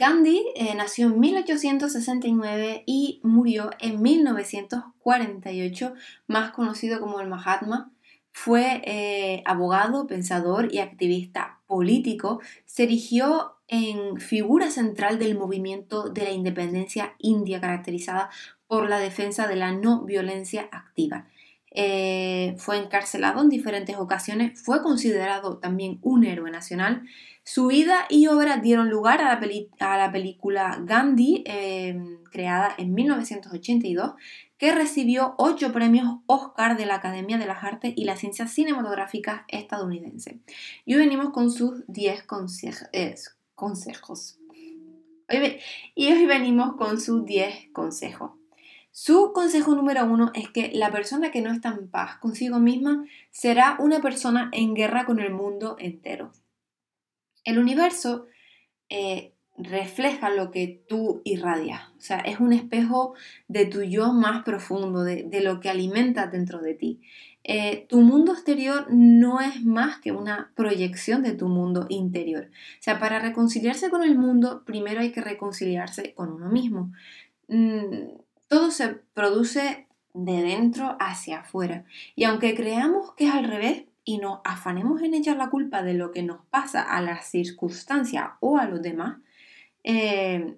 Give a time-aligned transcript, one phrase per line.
[0.00, 5.92] Gandhi eh, nació en 1869 y murió en 1948,
[6.26, 7.92] más conocido como el Mahatma.
[8.32, 12.40] Fue eh, abogado, pensador y activista político.
[12.64, 18.30] Se erigió en figura central del movimiento de la independencia india caracterizada
[18.68, 21.26] por la defensa de la no violencia activa.
[21.72, 27.04] Eh, fue encarcelado en diferentes ocasiones, fue considerado también un héroe nacional.
[27.44, 29.40] Su vida y obra dieron lugar a
[29.96, 31.98] la, película Gandhi, eh,
[32.30, 34.14] creada en 1982,
[34.58, 39.42] que recibió ocho premios Oscar de la Academia de las Artes y las Ciencias Cinematográficas
[39.48, 40.40] estadounidense.
[40.84, 42.24] Y hoy venimos con sus 10
[42.92, 43.14] eh,
[43.54, 44.38] consejos.
[45.94, 48.39] y hoy venimos con sus 10 consejos.
[48.92, 53.04] Su consejo número uno es que la persona que no está en paz consigo misma
[53.30, 56.32] será una persona en guerra con el mundo entero.
[57.44, 58.26] El universo
[58.88, 63.14] eh, refleja lo que tú irradias, o sea, es un espejo
[63.46, 67.00] de tu yo más profundo, de, lo que alimenta dentro de ti.
[67.44, 72.50] Eh, tu mundo exterior no es más que una proyección de tu mundo interior.
[72.50, 76.92] O sea, para reconciliarse con el mundo, primero hay que reconciliarse con uno mismo.
[77.48, 81.84] Mm, todo se produce de dentro hacia afuera.
[82.16, 85.94] Y aunque creamos que es al revés y nos afanemos en echar la culpa de
[85.94, 89.18] lo que nos pasa a las circunstancias o a los demás,
[89.84, 90.56] eh,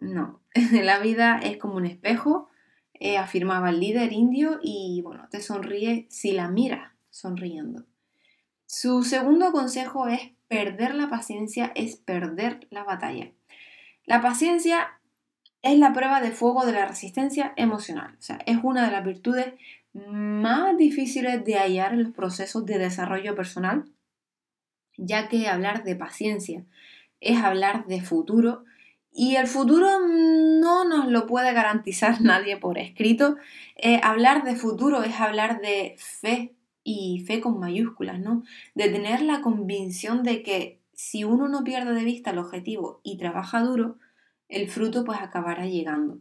[0.00, 0.40] no,
[0.72, 2.48] la vida es como un espejo,
[2.94, 7.84] eh, afirmaba el líder indio y bueno, te sonríe si la miras sonriendo.
[8.66, 13.30] Su segundo consejo es perder la paciencia es perder la batalla.
[14.06, 14.97] La paciencia
[15.62, 18.14] es la prueba de fuego de la resistencia emocional.
[18.18, 19.54] O sea, es una de las virtudes
[19.92, 23.90] más difíciles de hallar en los procesos de desarrollo personal,
[24.96, 26.64] ya que hablar de paciencia
[27.20, 28.64] es hablar de futuro
[29.12, 33.36] y el futuro no nos lo puede garantizar nadie por escrito.
[33.76, 36.54] Eh, hablar de futuro es hablar de fe
[36.84, 38.44] y fe con mayúsculas, ¿no?
[38.74, 43.18] De tener la convicción de que si uno no pierde de vista el objetivo y
[43.18, 43.98] trabaja duro,
[44.48, 46.18] el fruto pues acabará llegando.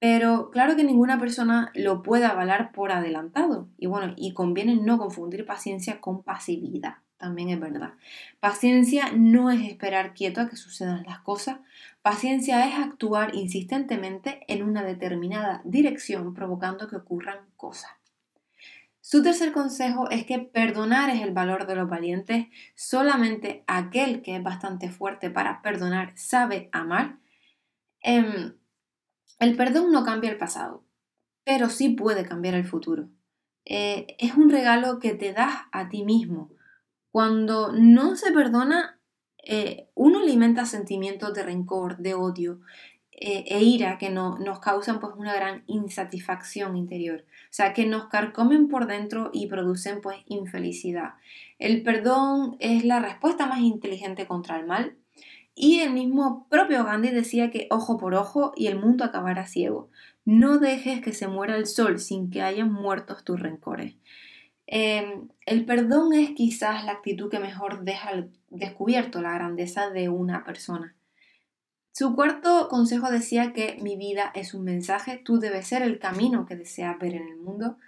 [0.00, 3.68] Pero claro que ninguna persona lo puede avalar por adelantado.
[3.78, 6.98] Y bueno, y conviene no confundir paciencia con pasividad.
[7.16, 7.94] También es verdad.
[8.38, 11.58] Paciencia no es esperar quieto a que sucedan las cosas.
[12.00, 17.90] Paciencia es actuar insistentemente en una determinada dirección provocando que ocurran cosas.
[19.00, 22.46] Su tercer consejo es que perdonar es el valor de los valientes.
[22.76, 27.16] Solamente aquel que es bastante fuerte para perdonar sabe amar
[28.08, 28.54] Em,
[29.38, 30.82] el perdón no cambia el pasado,
[31.44, 33.10] pero sí puede cambiar el futuro.
[33.66, 36.50] Eh, es un regalo que te das a ti mismo.
[37.10, 38.98] Cuando no se perdona,
[39.44, 42.60] eh, uno alimenta sentimientos de rencor, de odio
[43.12, 47.26] eh, e ira que no, nos causan pues una gran insatisfacción interior.
[47.28, 51.16] O sea, que nos carcomen por dentro y producen pues infelicidad.
[51.58, 54.96] El perdón es la respuesta más inteligente contra el mal
[55.60, 59.90] y el mismo propio Gandhi decía que ojo por ojo y el mundo acabará ciego.
[60.24, 63.96] No dejes que se muera el sol sin que hayan muerto tus rencores.
[64.66, 70.44] Em, el perdón es quizás la actitud que mejor deja descubierto la grandeza de una
[70.44, 70.94] persona.
[71.90, 76.46] Su cuarto consejo decía que mi vida es un mensaje, tú debes ser el camino
[76.46, 77.78] que deseas ver en el mundo.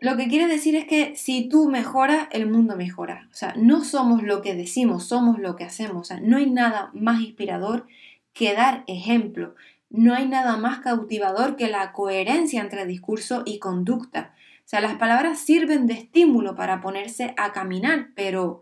[0.00, 3.28] Lo que quiere decir es que si tú mejoras, el mundo mejora.
[3.32, 6.02] O sea, no somos lo que decimos, somos lo que hacemos.
[6.02, 7.86] O sea, no hay nada más inspirador
[8.32, 9.56] que dar ejemplo.
[9.90, 14.34] No hay nada más cautivador que la coherencia entre discurso y conducta.
[14.60, 18.60] O sea, las palabras sirven de estímulo para ponerse a caminar, pero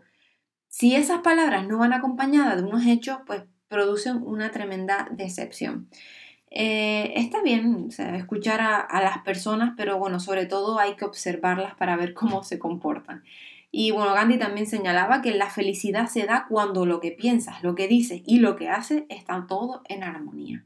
[0.69, 5.89] si esas palabras no van acompañadas de unos hechos, pues producen una tremenda decepción.
[6.49, 11.97] Eh, está bien escuchar a, las personas, pero bueno, sobre todo hay que observarlas para
[11.97, 13.23] ver cómo se comportan.
[13.69, 17.75] Y bueno, Gandhi también señalaba que la felicidad se da cuando lo que piensas, lo
[17.75, 20.65] que dices y lo que haces están todo en armonía.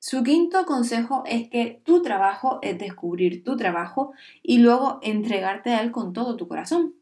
[0.00, 4.12] Su quinto consejo es que tu trabajo es descubrir tu trabajo
[4.42, 6.94] y luego entregarte a él con todo tu corazón.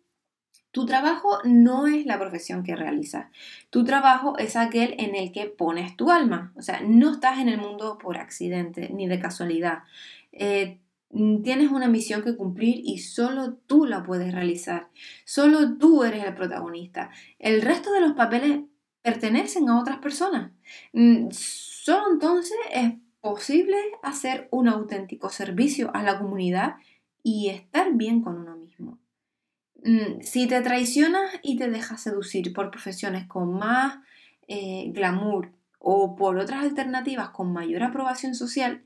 [0.70, 3.28] Tu trabajo no es la profesión que realizas.
[3.70, 6.52] Tu trabajo es aquel en el que pones tu alma.
[6.56, 9.84] O sea, no estás en el mundo por accidente ni de casualidad.
[10.32, 10.78] Eh,
[11.42, 14.88] tienes una misión que cumplir y solo tú la puedes realizar.
[15.24, 17.10] Solo tú eres el protagonista.
[17.38, 18.60] El resto de los papeles
[19.02, 20.52] pertenecen a otras personas.
[20.92, 26.76] Mm, solo entonces es posible hacer un auténtico servicio a la comunidad
[27.22, 28.98] y estar bien con uno mismo.
[29.88, 33.96] Mm, si te traicionas y te dejas seducir por profesiones con más
[34.46, 38.84] eh, glamour o por otras alternativas con mayor aprobación social,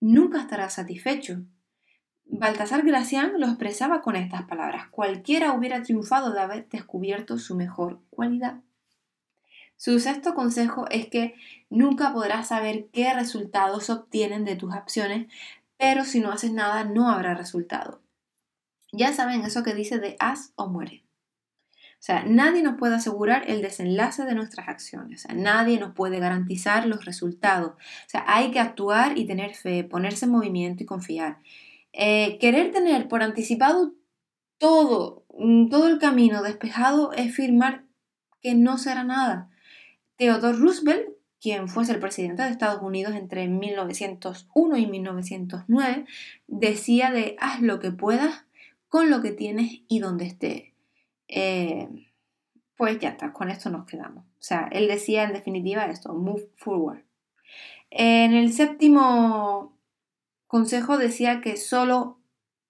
[0.00, 1.42] nunca estará satisfecho.
[2.24, 8.00] Baltasar Gracián lo expresaba con estas palabras, cualquiera hubiera triunfado de haber descubierto su mejor
[8.08, 8.62] cualidad.
[9.76, 11.34] Su sexto consejo es que
[11.68, 15.30] nunca podrás saber qué resultados obtienen de tus acciones,
[15.76, 18.00] pero si no haces nada no habrá resultado.
[18.92, 21.02] Ya saben eso que dice de haz o muere.
[22.02, 25.24] O sea, nadie nos puede asegurar el desenlace de nuestras acciones.
[25.24, 27.72] O sea, nadie nos puede garantizar los resultados.
[27.72, 31.38] O sea, hay que actuar y tener fe, ponerse en movimiento y confiar.
[31.92, 33.94] Eh, querer tener por anticipado
[34.58, 37.84] todo, mm, todo el camino despejado es firmar
[38.40, 39.50] que no será nada.
[40.16, 41.08] Theodore Roosevelt,
[41.40, 46.04] quien fuese el presidente de Estados Unidos entre 1901 y 1909,
[46.48, 48.44] decía de haz lo que puedas
[48.92, 50.64] con lo que tienes y donde estés.
[51.26, 51.88] Eh,
[52.76, 54.26] pues ya está, con esto nos quedamos.
[54.26, 57.02] O sea, él decía en definitiva esto, move forward.
[57.88, 59.78] En el séptimo
[60.46, 62.18] consejo decía que solo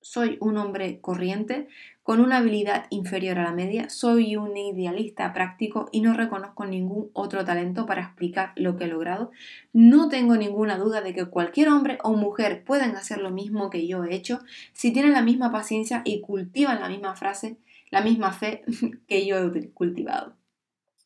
[0.02, 1.68] soy un hombre corriente
[2.02, 7.10] con una habilidad inferior a la media, soy un idealista práctico y no reconozco ningún
[7.12, 9.30] otro talento para explicar lo que he logrado.
[9.72, 13.86] No tengo ninguna duda de que cualquier hombre o mujer pueden hacer lo mismo que
[13.86, 14.40] yo he hecho
[14.72, 17.56] si tienen la misma paciencia y cultivan la misma frase
[17.92, 18.64] la misma fe
[19.06, 20.34] que yo he cultivado.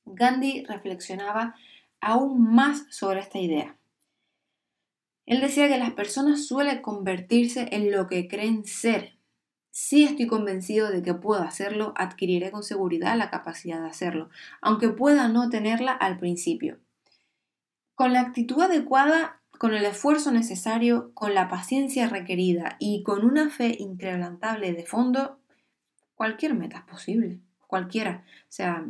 [0.06, 1.54] Gandhi reflexionaba
[2.00, 3.76] aún más sobre esta idea.
[5.26, 9.16] Él decía que las personas suelen convertirse en lo que creen ser.
[9.72, 14.30] Si estoy convencido de que puedo hacerlo, adquiriré con seguridad la capacidad de hacerlo,
[14.62, 16.78] aunque pueda no tenerla al principio.
[17.94, 23.50] Con la actitud adecuada, con el esfuerzo necesario, con la paciencia requerida y con una
[23.50, 25.40] fe inquebrantable de fondo,
[26.14, 28.24] cualquier meta es posible, cualquiera.
[28.42, 28.86] O sea,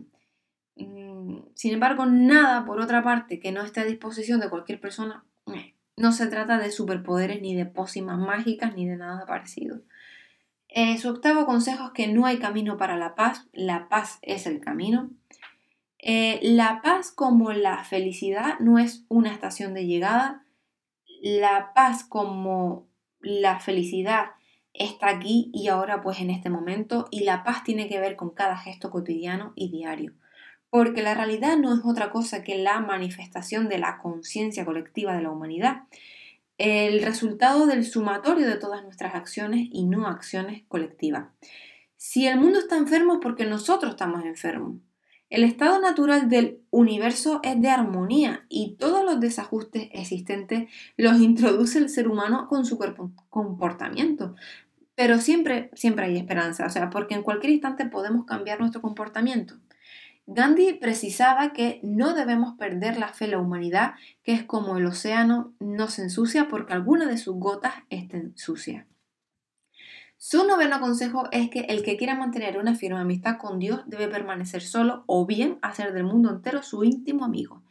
[0.76, 5.24] mm, sin embargo, nada, por otra parte, que no esté a disposición de cualquier persona,
[5.96, 9.80] no se trata de superpoderes ni de pócimas mágicas ni de nada parecido.
[10.68, 14.46] Eh, su octavo consejo es que no hay camino para la paz, la paz es
[14.46, 15.10] el camino.
[15.98, 20.44] Eh, la paz como la felicidad no es una estación de llegada,
[21.22, 22.86] la paz como
[23.20, 24.26] la felicidad
[24.74, 28.30] está aquí y ahora pues en este momento y la paz tiene que ver con
[28.30, 30.12] cada gesto cotidiano y diario.
[30.70, 35.22] Porque la realidad no es otra cosa que la manifestación de la conciencia colectiva de
[35.22, 35.82] la humanidad,
[36.58, 41.28] el resultado del sumatorio de todas nuestras acciones y no acciones colectivas.
[41.96, 44.76] Si el mundo está enfermo es porque nosotros estamos enfermos.
[45.28, 51.78] El estado natural del universo es de armonía y todos los desajustes existentes los introduce
[51.78, 52.78] el ser humano con su
[53.28, 54.36] comportamiento.
[54.94, 59.56] Pero siempre, siempre hay esperanza, o sea, porque en cualquier instante podemos cambiar nuestro comportamiento.
[60.26, 63.94] Gandhi precisaba que no debemos perder la fe en la humanidad,
[64.24, 68.86] que es como el océano no se ensucia porque alguna de sus gotas estén sucia.
[70.18, 74.08] Su noveno consejo es que el que quiera mantener una firme amistad con Dios debe
[74.08, 77.62] permanecer solo o bien hacer del mundo entero su íntimo amigo.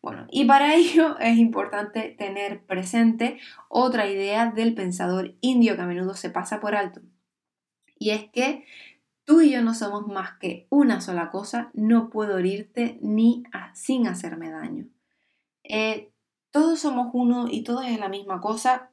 [0.00, 3.38] Bueno, y para ello es importante tener presente
[3.68, 7.00] otra idea del pensador indio que a menudo se pasa por alto.
[7.98, 8.64] Y es que
[9.24, 14.06] tú y yo no somos más que una sola cosa, no puedo herirte ni sin
[14.06, 14.86] hacerme daño.
[15.64, 16.12] Eh,
[16.50, 18.92] todos somos uno y todos es la misma cosa,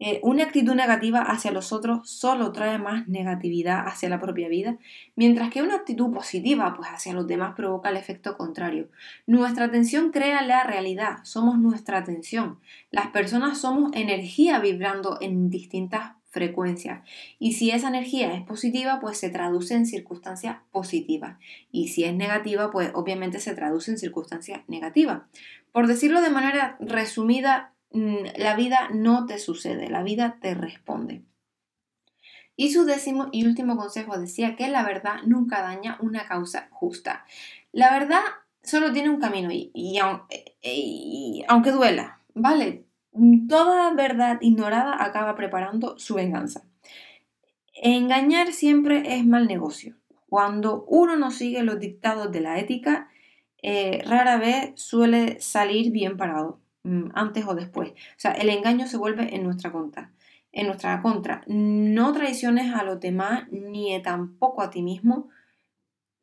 [0.00, 4.76] eh, una actitud negativa hacia los otros solo trae más negatividad hacia la propia vida,
[5.14, 8.88] mientras que una actitud positiva pues hacia los demás provoca el efecto contrario.
[9.26, 12.58] Nuestra atención crea la realidad, somos nuestra atención.
[12.90, 17.02] Las personas somos energía vibrando en distintas frecuencias
[17.38, 21.38] y si esa energía es positiva pues se traduce en circunstancias positivas
[21.72, 25.22] y si es negativa pues obviamente se traduce en circunstancias negativas.
[25.72, 31.22] Por decirlo de manera resumida, Mm, la vida no te sucede, la vida te responde.
[32.56, 37.24] Y su décimo y último consejo decía que la verdad nunca daña una causa justa.
[37.70, 38.20] La verdad
[38.64, 42.84] solo tiene un camino y, y, aunque duela, ¿vale?
[43.48, 46.64] Toda verdad ignorada acaba preparando su venganza.
[47.74, 49.96] Engañar siempre es mal negocio.
[50.28, 53.08] Cuando uno no sigue los dictados de la ética,
[53.62, 56.60] eh, rara vez suele salir bien parado.
[56.82, 57.90] Mm, antes o después.
[57.90, 60.12] O sea, el engaño se vuelve en nuestra contra.
[60.52, 61.42] En nuestra contra.
[61.46, 65.28] No traiciones a los demás ni tampoco a ti mismo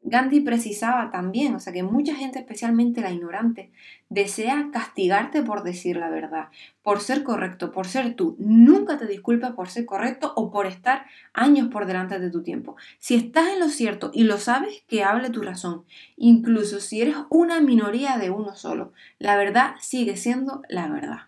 [0.03, 3.72] Gandhi precisaba también, o sea que mucha gente, especialmente la ignorante,
[4.10, 6.48] desea castigarte por decir la verdad,
[6.81, 8.36] por ser correcto, por ser tú.
[8.39, 12.75] Nunca te disculpes por ser correcto o por estar años por delante de tu tiempo.
[12.98, 15.86] Si estás en lo cierto y lo sabes, que hable tu razón.
[16.17, 21.27] Incluso si eres una minoría de uno solo, la verdad sigue siendo la verdad.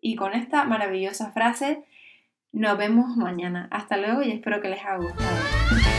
[0.00, 1.84] Y con esta maravillosa frase,
[2.52, 3.68] nos vemos mañana.
[3.70, 5.93] Hasta luego y espero que les haya gustado.